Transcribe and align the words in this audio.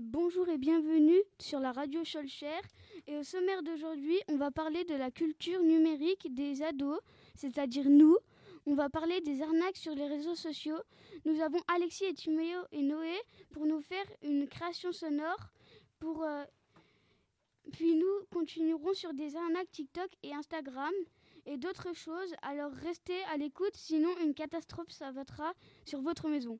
bonjour 0.00 0.48
et 0.48 0.58
bienvenue 0.58 1.20
sur 1.38 1.60
la 1.60 1.72
radio 1.72 2.02
Scholcher. 2.04 2.60
Et 3.06 3.16
au 3.16 3.22
sommaire 3.22 3.62
d'aujourd'hui, 3.62 4.16
on 4.28 4.36
va 4.36 4.50
parler 4.50 4.84
de 4.84 4.94
la 4.94 5.10
culture 5.10 5.60
numérique 5.62 6.32
des 6.32 6.62
ados, 6.62 7.00
c'est-à-dire 7.34 7.88
nous. 7.88 8.16
On 8.64 8.74
va 8.74 8.88
parler 8.88 9.20
des 9.20 9.42
arnaques 9.42 9.76
sur 9.76 9.94
les 9.94 10.06
réseaux 10.06 10.34
sociaux. 10.34 10.78
Nous 11.24 11.40
avons 11.40 11.58
Alexis 11.74 12.04
et 12.04 12.14
Timéo 12.14 12.60
et 12.70 12.82
Noé 12.82 13.16
pour 13.52 13.66
nous 13.66 13.80
faire 13.80 14.04
une 14.22 14.48
création 14.48 14.92
sonore. 14.92 15.50
Euh, 16.04 16.44
Puis 17.72 17.94
nous 17.94 18.26
continuerons 18.32 18.94
sur 18.94 19.12
des 19.12 19.36
arnaques 19.36 19.70
TikTok 19.72 20.08
et 20.22 20.32
Instagram 20.32 20.92
et 21.44 21.56
d'autres 21.56 21.92
choses. 21.94 22.34
Alors 22.42 22.72
restez 22.72 23.20
à 23.24 23.36
l'écoute, 23.36 23.74
sinon 23.74 24.10
une 24.22 24.34
catastrophe 24.34 24.90
s'abattra 24.90 25.52
sur 25.84 26.00
votre 26.00 26.28
maison. 26.28 26.58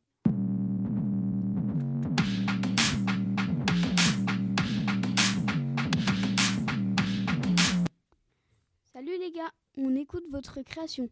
Salut 9.05 9.19
les 9.19 9.33
gars, 9.33 9.51
on 9.77 9.97
écoute 9.97 10.23
votre 10.31 10.63
création. 10.63 11.09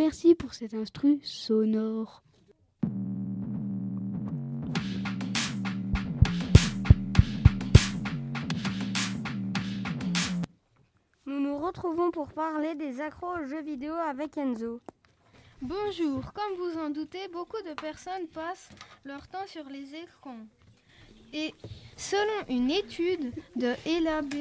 Remercie 0.00 0.34
pour 0.34 0.54
cet 0.54 0.72
instru 0.72 1.20
sonore. 1.22 2.22
Nous 11.26 11.38
nous 11.38 11.58
retrouvons 11.58 12.10
pour 12.12 12.32
parler 12.32 12.74
des 12.76 13.02
accros 13.02 13.26
aux 13.26 13.46
jeux 13.46 13.60
vidéo 13.60 13.92
avec 13.92 14.38
Enzo. 14.38 14.80
Bonjour, 15.60 16.32
comme 16.32 16.56
vous 16.56 16.78
en 16.78 16.88
doutez, 16.88 17.28
beaucoup 17.28 17.60
de 17.68 17.74
personnes 17.74 18.26
passent 18.28 18.70
leur 19.04 19.28
temps 19.28 19.46
sur 19.46 19.68
les 19.68 19.94
écrans. 19.96 20.46
Et 21.34 21.52
selon 21.98 22.46
une 22.48 22.70
étude 22.70 23.34
de 23.54 23.74
ELAB, 23.84 24.32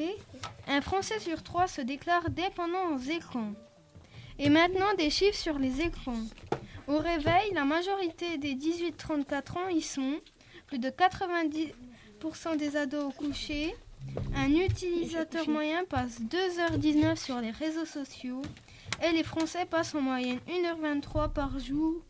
un 0.70 0.80
Français 0.80 1.20
sur 1.20 1.44
trois 1.44 1.68
se 1.68 1.82
déclare 1.82 2.30
dépendant 2.30 2.96
aux 2.96 3.00
écrans. 3.00 3.52
Et 4.42 4.48
maintenant, 4.48 4.94
des 4.98 5.10
chiffres 5.10 5.38
sur 5.38 5.60
les 5.60 5.82
écrans. 5.82 6.24
Au 6.88 6.98
réveil, 6.98 7.52
la 7.54 7.66
majorité 7.66 8.38
des 8.38 8.56
18-34 8.56 9.58
ans 9.58 9.68
y 9.68 9.82
sont. 9.82 10.22
Plus 10.66 10.80
de 10.80 10.90
90% 10.90 12.56
des 12.56 12.78
ados 12.78 13.04
au 13.04 13.12
coucher. 13.12 13.76
Un 14.34 14.56
utilisateur 14.56 15.50
moyen 15.50 15.84
passe 15.84 16.22
2h19 16.22 17.18
sur 17.18 17.42
les 17.42 17.52
réseaux 17.52 17.86
sociaux. 17.86 18.42
Et 19.04 19.12
les 19.12 19.24
Français 19.24 19.66
passent 19.66 19.94
en 19.94 20.02
moyenne 20.02 20.40
1h23 20.48 21.34
par 21.34 21.60
jour, 21.60 22.02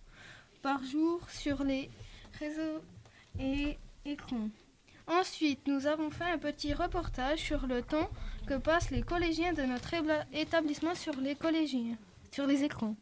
par 0.61 0.83
jour 0.83 1.21
sur 1.31 1.63
les 1.63 1.89
réseaux 2.39 2.83
et 3.39 3.75
écrans. 4.05 4.49
Ensuite, 5.07 5.65
nous 5.65 5.87
avons 5.87 6.11
fait 6.11 6.31
un 6.31 6.37
petit 6.37 6.75
reportage 6.75 7.39
sur 7.39 7.65
le 7.65 7.81
temps 7.81 8.09
que 8.45 8.53
passent 8.53 8.91
les 8.91 9.01
collégiens 9.01 9.53
de 9.53 9.63
notre 9.63 9.95
établissement 10.31 10.93
sur 10.93 11.15
les 11.15 11.33
collégiens 11.33 11.97
sur 12.31 12.45
les 12.47 12.63
écrans. 12.63 12.95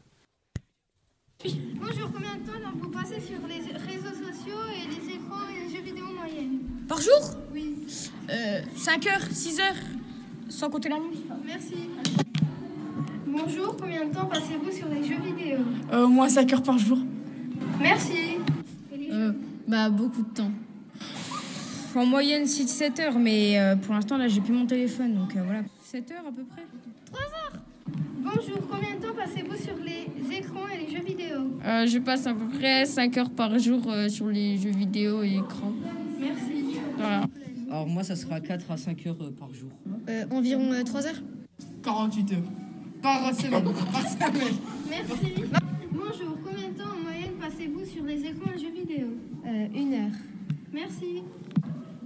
Bonjour, 1.44 2.12
combien 2.12 2.36
de 2.36 2.46
temps 2.48 2.72
vous 2.82 2.90
passez 2.90 3.20
sur 3.22 3.38
les 3.48 3.56
réseaux 3.56 4.16
sociaux 4.16 4.58
et 4.74 4.88
les 4.88 5.14
écrans 5.16 5.48
et 5.50 5.68
les 5.70 5.76
jeux 5.76 5.84
vidéo 5.84 6.06
moyenne 6.16 6.60
Par 6.88 7.00
jour 7.00 7.14
Oui. 7.54 7.76
euh, 8.30 8.62
5 8.76 9.06
heures, 9.08 9.22
6 9.32 9.60
heures, 9.60 9.76
sans 10.50 10.70
compter 10.70 10.90
la 10.90 10.98
nuit. 10.98 11.24
Merci. 11.46 11.76
Bonjour, 13.28 13.78
combien 13.78 14.08
de 14.08 14.14
temps 14.14 14.26
passez-vous 14.26 14.72
sur 14.72 14.88
les 14.88 15.04
jeux 15.04 15.22
vidéo 15.22 15.60
euh, 15.94 16.06
Au 16.06 16.08
moins 16.08 16.28
5 16.28 16.52
heures 16.54 16.64
par 16.64 16.78
jour. 16.80 16.98
Merci. 17.80 18.38
Euh, 19.12 19.32
bah, 19.68 19.90
beaucoup 19.90 20.24
de 20.24 20.30
temps. 20.34 20.52
En 21.96 22.06
moyenne 22.06 22.44
6-7 22.44 23.02
heures, 23.02 23.20
mais 23.20 23.60
euh, 23.60 23.76
pour 23.76 23.94
l'instant, 23.96 24.18
là, 24.18 24.28
j'ai 24.28 24.40
plus 24.42 24.54
mon 24.54 24.68
téléphone, 24.68 25.16
donc 25.16 25.36
euh, 25.36 25.42
voilà. 25.44 25.62
7 25.84 26.12
heures 26.12 26.28
à 26.28 26.32
peu 26.32 26.44
près. 26.44 26.62
Bonjour, 28.18 28.60
combien 28.70 28.96
de 28.96 29.02
temps 29.02 29.16
passez-vous 29.16 29.56
sur 29.56 29.76
les 29.84 30.38
écrans 30.38 30.68
et 30.68 30.86
les 30.86 30.96
jeux 30.96 31.04
vidéo? 31.04 31.60
Euh, 31.66 31.88
je 31.88 31.98
passe 31.98 32.28
à 32.28 32.34
peu 32.34 32.46
près 32.58 32.86
5 32.86 33.18
heures 33.18 33.30
par 33.32 33.58
jour 33.58 33.82
euh, 33.88 34.10
sur 34.10 34.28
les 34.28 34.58
jeux 34.58 34.72
vidéo 34.72 35.24
et 35.24 35.36
écran. 35.38 35.72
Merci. 36.20 36.78
Voilà. 36.98 37.26
Alors 37.70 37.88
moi, 37.88 38.04
ça 38.04 38.16
sera 38.16 38.42
4 38.42 38.70
à 38.72 38.78
5 38.78 39.08
heures 39.08 39.16
euh, 39.22 39.32
par 39.32 39.52
jour. 39.54 39.72
environ 40.32 40.72
3 40.86 41.08
heures 41.08 41.22
48 41.84 42.34
heures. 42.34 42.38
Par 43.02 43.34
semaine. 43.34 43.64
Par 43.64 44.08
semaine. 44.08 44.56
Merci. 44.90 45.34
Bonjour, 45.92 46.38
combien 46.44 46.70
de 46.70 46.78
temps 46.78 46.94
en 46.96 47.04
moyenne 47.04 47.32
passez-vous 47.40 47.86
sur 47.86 48.04
les 48.04 48.24
écrans 48.26 48.52
et 48.56 48.60
jeux 48.60 48.72
vidéo? 48.72 49.08
Une 49.74 49.94
heure. 49.94 50.18
Merci. 50.74 51.24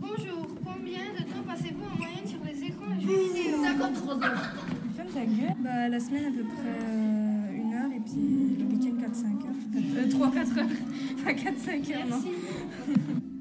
Bonjour, 0.02 0.48
combien 0.66 1.14
de 1.14 1.24
temps 1.32 1.44
passez-vous 1.48 1.84
en 1.84 1.98
moyenne 1.98 2.26
sur 2.28 2.40
les 2.44 2.64
écrans 2.64 2.92
et 2.98 3.02
jeux 3.02 3.34
vidéo 3.34 3.64
53 3.64 4.24
heures. 4.24 4.56
Ferme 4.96 5.10
ta 5.14 5.26
gueule. 5.26 5.56
Bah, 5.64 5.90
la 5.90 6.00
semaine 6.00 6.26
à 6.26 6.32
peu 6.32 6.44
près 6.44 6.80
euh, 6.82 7.62
une 7.62 7.74
heure 7.74 7.92
et 7.96 8.00
puis 8.00 8.58
le 8.58 8.66
week-end 8.66 8.98
4-5 9.00 10.26
heures. 10.26 10.34
3-4 10.34 10.60
heures. 10.60 10.68
Pas 11.24 11.34
4-5 11.34 11.94
heures, 11.94 12.08
non. 12.10 12.20
Merci. 12.20 12.32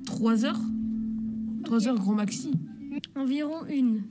3 0.04 0.44
heures 0.44 0.60
3 1.64 1.88
heures 1.88 1.98
grand 1.98 2.14
maxi. 2.14 2.52
Environ 3.16 3.64
une. 3.66 4.02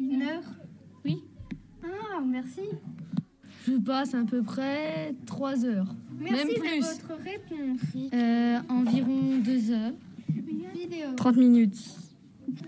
Une 0.00 0.22
heure 0.22 0.42
Oui. 1.04 1.22
Ah, 1.84 2.20
merci. 2.26 2.60
Je 3.66 3.72
passe 3.78 4.14
à 4.14 4.22
peu 4.24 4.42
près 4.42 5.14
3 5.26 5.64
heures. 5.66 5.94
Merci 6.18 6.36
Même 6.36 6.48
de 6.48 6.60
plus. 6.60 6.80
votre 6.80 7.22
réponse. 7.22 8.12
Euh, 8.14 8.58
environ 8.68 9.38
2 9.44 9.70
heures. 9.72 9.92
Vidéo. 10.88 11.06
30 11.16 11.36
minutes. 11.36 11.78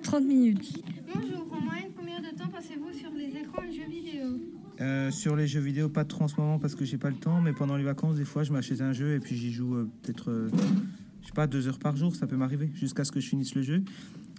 30 0.02 0.24
minutes. 0.24 0.82
Bonjour, 1.14 1.52
en 1.52 1.60
moyenne, 1.60 1.90
combien 1.96 2.20
de 2.20 2.36
temps 2.36 2.48
passez-vous 2.48 2.92
sur 2.92 3.10
les 3.16 3.26
écrans 3.40 3.62
et 3.62 3.72
jeux 3.72 3.88
vidéo 3.88 4.40
Euh, 4.80 5.10
sur 5.10 5.36
les 5.36 5.46
jeux 5.46 5.60
vidéo, 5.60 5.88
pas 5.88 6.04
trop 6.04 6.24
en 6.24 6.28
ce 6.28 6.36
moment 6.40 6.58
parce 6.58 6.74
que 6.74 6.84
j'ai 6.84 6.98
pas 6.98 7.10
le 7.10 7.16
temps, 7.16 7.40
mais 7.40 7.52
pendant 7.52 7.76
les 7.76 7.84
vacances, 7.84 8.16
des 8.16 8.24
fois, 8.24 8.42
je 8.42 8.52
m'achète 8.52 8.80
un 8.80 8.92
jeu 8.92 9.14
et 9.14 9.20
puis 9.20 9.36
j'y 9.36 9.52
joue 9.52 9.74
euh, 9.76 9.88
peut-être, 10.02 10.30
euh, 10.30 10.48
je 11.22 11.26
sais 11.28 11.32
pas, 11.32 11.46
deux 11.46 11.68
heures 11.68 11.78
par 11.78 11.96
jour, 11.96 12.14
ça 12.16 12.26
peut 12.26 12.36
m'arriver, 12.36 12.70
jusqu'à 12.74 13.04
ce 13.04 13.12
que 13.12 13.20
je 13.20 13.28
finisse 13.28 13.54
le 13.54 13.62
jeu. 13.62 13.82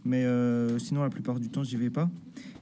Mais 0.05 0.23
euh, 0.25 0.77
sinon, 0.79 1.01
la 1.03 1.09
plupart 1.09 1.39
du 1.39 1.49
temps, 1.49 1.63
j'y 1.63 1.75
vais 1.77 1.89
pas. 1.89 2.09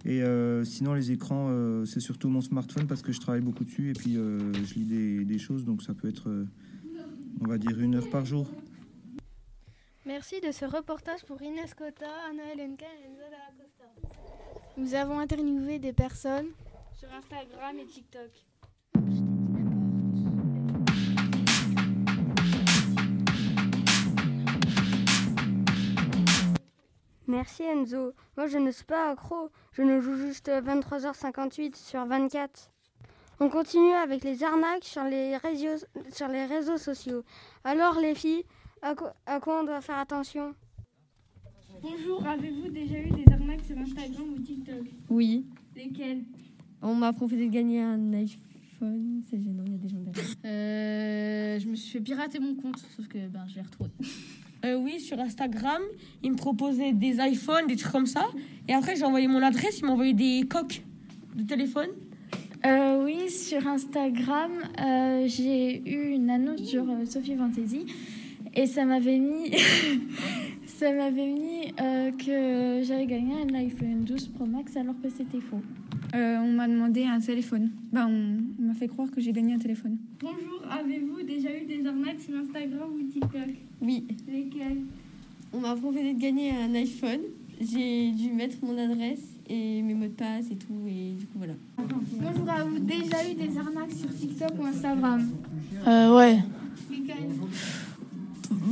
Et 0.05 0.21
euh, 0.23 0.63
sinon, 0.63 0.93
les 0.93 1.11
écrans, 1.11 1.47
euh, 1.49 1.85
c'est 1.85 1.99
surtout 1.99 2.29
mon 2.29 2.41
smartphone 2.41 2.87
parce 2.87 3.01
que 3.01 3.11
je 3.11 3.19
travaille 3.19 3.41
beaucoup 3.41 3.63
dessus 3.63 3.89
et 3.89 3.93
puis 3.93 4.17
euh, 4.17 4.39
je 4.65 4.73
lis 4.75 4.85
des, 4.85 5.25
des 5.25 5.37
choses, 5.39 5.65
donc 5.65 5.81
ça 5.83 5.93
peut 5.93 6.07
être 6.07 6.29
euh, 6.29 6.45
on 7.41 7.47
va 7.47 7.57
dire 7.57 7.79
une 7.79 7.95
heure 7.95 8.09
par 8.09 8.25
jour. 8.25 8.47
Merci 10.07 10.39
de 10.39 10.53
ce 10.53 10.63
reportage 10.63 11.25
pour 11.25 11.41
Inès 11.41 11.73
Cota, 11.73 12.05
Anna 12.29 12.43
Enka 12.53 12.85
et 12.85 13.07
Enzo 13.07 13.23
Dalla 13.23 13.51
Costa. 13.59 13.83
Nous 14.77 14.95
avons 14.95 15.19
interviewé 15.19 15.79
des 15.79 15.91
personnes 15.91 16.47
sur 16.97 17.09
Instagram 17.13 17.77
et 17.77 17.85
TikTok. 17.85 18.31
Merci 27.27 27.63
Enzo. 27.63 28.13
Moi 28.37 28.47
je 28.47 28.59
ne 28.59 28.71
suis 28.71 28.85
pas 28.85 29.11
accro, 29.11 29.49
je 29.73 29.81
ne 29.81 29.99
joue 29.99 30.15
juste 30.15 30.47
23h58 30.47 31.75
sur 31.75 32.05
24. 32.05 32.71
On 33.41 33.49
continue 33.49 33.93
avec 33.93 34.23
les 34.23 34.41
arnaques 34.41 34.85
sur 34.85 35.03
les 35.03 35.35
réseaux, 35.35 35.85
sur 36.13 36.29
les 36.29 36.45
réseaux 36.45 36.77
sociaux. 36.77 37.25
Alors 37.65 37.99
les 37.99 38.15
filles, 38.15 38.45
à, 38.81 38.95
quoi- 38.95 39.15
à 39.25 39.39
quoi 39.39 39.61
on 39.61 39.65
doit 39.65 39.81
faire 39.81 39.97
attention 39.97 40.53
Bonjour, 41.81 42.25
avez-vous 42.25 42.69
déjà 42.69 42.97
eu 42.99 43.09
des 43.11 43.31
arnaques 43.31 43.63
sur 43.65 43.77
Instagram 43.77 44.33
ou 44.35 44.39
TikTok 44.41 44.85
Oui. 45.09 45.45
Lesquelles 45.75 46.23
On 46.81 46.95
m'a 46.95 47.13
proposé 47.13 47.47
de 47.47 47.51
gagner 47.51 47.81
un 47.81 48.13
iPhone. 48.13 49.21
C'est 49.29 49.41
gênant, 49.41 49.63
il 49.65 49.73
y 49.73 49.75
a 49.75 49.77
des 49.77 49.89
gens 49.89 49.97
derrière. 49.99 50.25
Euh, 50.45 51.59
je 51.59 51.67
me 51.67 51.75
suis 51.75 51.91
fait 51.91 52.01
pirater 52.01 52.39
mon 52.39 52.55
compte, 52.55 52.77
sauf 52.95 53.07
que 53.07 53.27
ben, 53.27 53.45
je 53.47 53.55
l'ai 53.55 53.61
retrouvé. 53.61 53.89
Euh, 54.65 54.75
oui, 54.79 54.99
sur 54.99 55.19
Instagram, 55.19 55.81
ils 56.23 56.31
me 56.31 56.35
proposaient 56.37 56.93
des 56.93 57.17
iPhones, 57.19 57.67
des 57.67 57.75
trucs 57.75 57.91
comme 57.91 58.07
ça. 58.07 58.27
Et 58.67 58.73
après, 58.73 58.95
j'ai 58.95 59.03
envoyé 59.03 59.27
mon 59.27 59.41
adresse, 59.43 59.79
ils 59.79 59.85
m'ont 59.85 59.93
envoyé 59.93 60.13
des 60.13 60.47
coques 60.49 60.81
de 61.35 61.43
téléphone. 61.43 61.89
Euh, 62.65 63.03
Oui, 63.03 63.29
sur 63.29 63.67
Instagram, 63.67 64.51
euh, 64.81 65.27
j'ai 65.27 65.87
eu 65.87 66.09
une 66.15 66.29
annonce 66.31 66.63
sur 66.63 66.89
euh, 66.89 67.05
Sophie 67.05 67.35
Fantasy 67.35 67.85
et 68.57 68.65
ça 68.65 68.85
m'avait 68.85 69.19
mis, 69.19 69.51
ça 70.65 70.91
m'avait 70.91 71.27
mis 71.27 71.71
euh, 71.79 72.11
que 72.11 72.83
j'avais 72.83 73.05
gagné 73.05 73.33
un 73.47 73.53
iPhone 73.53 74.03
12 74.03 74.29
Pro 74.29 74.45
Max 74.45 74.75
alors 74.75 74.95
que 75.01 75.09
c'était 75.09 75.39
faux. 75.39 75.61
Euh, 76.15 76.37
on 76.39 76.53
m'a 76.53 76.67
demandé 76.67 77.03
un 77.03 77.19
téléphone. 77.19 77.69
On, 77.93 77.99
on 77.99 78.63
m'a 78.63 78.73
fait 78.73 78.87
croire 78.87 79.11
que 79.11 79.21
j'ai 79.21 79.31
gagné 79.31 79.53
un 79.53 79.59
téléphone. 79.59 79.97
Bonjour, 80.19 80.63
avez-vous 80.71 81.21
déjà 81.21 81.49
eu 81.55 81.65
des 81.65 81.85
arnaques 81.85 82.19
sur 82.19 82.35
Instagram 82.35 82.89
ou 82.95 83.03
TikTok? 83.03 83.49
Oui. 83.81 84.07
Lesquelles? 84.27 84.81
On 85.53 85.59
m'a 85.59 85.75
proposé 85.75 86.13
de 86.13 86.19
gagner 86.19 86.51
un 86.51 86.73
iPhone. 86.73 87.21
J'ai 87.61 88.11
dû 88.11 88.31
mettre 88.31 88.57
mon 88.63 88.77
adresse 88.77 89.23
et 89.49 89.81
mes 89.81 89.93
mots 89.93 90.05
de 90.05 90.09
passe 90.11 90.45
et 90.51 90.55
tout. 90.55 90.87
Et 90.87 91.11
du 91.13 91.25
coup, 91.25 91.37
voilà. 91.37 91.53
Bonjour, 91.77 92.49
avez-vous 92.49 92.79
déjà 92.79 93.29
eu 93.29 93.35
des 93.35 93.57
arnaques 93.57 93.93
sur 93.93 94.09
TikTok 94.13 94.51
ou 94.59 94.65
Instagram? 94.65 95.29
Euh, 95.87 96.15
ouais. 96.17 96.39
Lesquelles? 96.89 97.29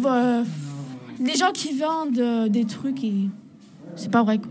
Bah, 0.02 0.44
des 1.20 1.36
gens 1.36 1.52
qui 1.52 1.78
vendent 1.78 2.20
euh, 2.20 2.48
des 2.50 2.66
trucs 2.66 3.04
et 3.04 3.30
c'est 3.96 4.12
pas 4.12 4.24
vrai. 4.24 4.38
Quoi. 4.40 4.50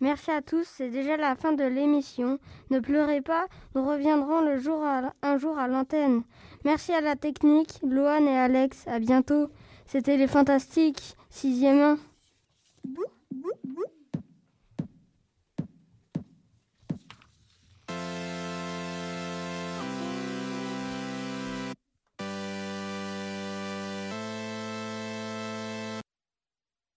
Merci 0.00 0.30
à 0.30 0.42
tous, 0.42 0.64
c'est 0.76 0.90
déjà 0.90 1.16
la 1.16 1.34
fin 1.34 1.52
de 1.52 1.64
l'émission. 1.64 2.38
Ne 2.70 2.78
pleurez 2.80 3.20
pas, 3.20 3.46
nous 3.74 3.84
reviendrons 3.84 4.40
le 4.42 4.58
jour 4.58 4.82
à- 4.84 5.12
un 5.22 5.38
jour 5.38 5.58
à 5.58 5.66
l'antenne. 5.68 6.22
Merci 6.64 6.92
à 6.92 7.00
la 7.00 7.16
technique, 7.16 7.78
Loane 7.82 8.26
et 8.28 8.36
Alex, 8.36 8.86
à 8.86 8.98
bientôt. 9.00 9.48
C'était 9.86 10.16
les 10.16 10.26
fantastiques, 10.28 11.16
sixième 11.30 11.80
1. 11.80 11.98